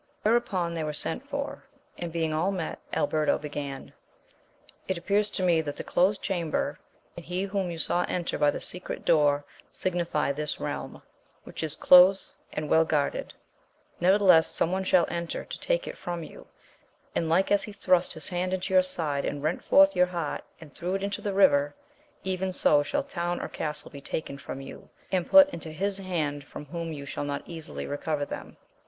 Whereupon 0.23 0.73
they 0.73 0.83
were 0.83 0.93
sent 0.93 1.29
for, 1.29 1.63
and 1.95 2.11
being 2.11 2.33
all 2.33 2.51
met, 2.51 2.79
Alberto 2.91 3.37
began. 3.37 3.93
It 4.87 4.97
appears 4.97 5.29
to 5.29 5.43
me 5.43 5.61
that 5.61 5.75
the 5.75 5.83
closed 5.83 6.23
chamber, 6.23 6.79
and 7.15 7.23
he 7.23 7.43
whom 7.43 7.69
you 7.69 7.77
saw 7.77 8.03
enter 8.09 8.39
by 8.39 8.49
the 8.49 8.59
secret 8.59 9.05
door, 9.05 9.45
signify 9.71 10.31
this 10.31 10.59
realm, 10.59 11.03
which 11.43 11.61
is 11.61 11.75
close 11.75 12.35
and 12.51 12.67
well 12.67 12.83
guarded, 12.83 13.35
nevertheless 13.99 14.47
some 14.47 14.71
one 14.71 14.83
shall 14.83 15.05
enter 15.07 15.45
to 15.45 15.59
take 15.59 15.87
it 15.87 15.99
from 15.99 16.23
you, 16.23 16.47
and 17.13 17.29
like 17.29 17.51
as 17.51 17.61
he 17.61 17.71
thrust 17.71 18.13
his 18.13 18.29
hand 18.29 18.53
into 18.55 18.73
your 18.73 18.81
side 18.81 19.23
and 19.23 19.43
rent 19.43 19.63
forth 19.63 19.95
your 19.95 20.07
heart 20.07 20.43
and 20.59 20.73
threw 20.73 20.95
it 20.95 21.03
into 21.03 21.21
the 21.21 21.31
river, 21.31 21.75
even 22.23 22.51
so 22.51 22.81
shall 22.81 23.03
town 23.03 23.39
or 23.39 23.47
castle 23.47 23.91
be 23.91 24.01
taken 24.01 24.35
from 24.35 24.61
you, 24.61 24.89
and 25.11 25.29
put 25.29 25.47
into 25.51 25.71
his 25.71 25.99
hand 25.99 26.43
from 26.43 26.65
whom 26.65 26.91
you 26.91 27.05
shall 27.05 27.23
not 27.23 27.43
easily 27.45 27.85
recover 27.85 28.25
them. 28.25 28.57